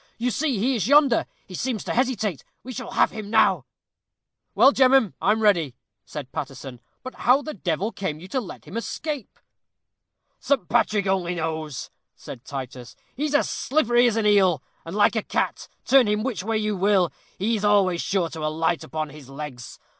[0.17, 3.65] You see he is yonder; he seems to hesitate; we shall have him now."
[4.55, 8.77] "Well, gemmen, I'm ready," said Paterson; "but how the devil came you to let him
[8.77, 9.39] escape?"
[10.39, 15.21] "Saint Patrick only knows!" said Titus; "he's as slippery as an eel and, like a
[15.21, 19.29] cat, turn him which way you will, he is always sure to alight upon his
[19.29, 19.77] legs.